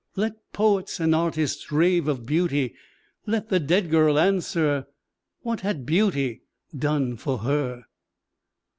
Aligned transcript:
Let 0.15 0.33
poets 0.51 0.99
and 0.99 1.13
artists 1.13 1.71
rave 1.71 2.07
of 2.07 2.25
beauty 2.25 2.73
let 3.27 3.49
the 3.49 3.59
dead 3.59 3.91
girl 3.91 4.17
answer, 4.17 4.87
"What 5.41 5.59
had 5.61 5.85
beauty 5.85 6.41
done 6.75 7.17
for 7.17 7.37
her?" 7.37 7.83